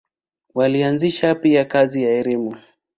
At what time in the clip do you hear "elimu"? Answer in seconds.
2.17-2.57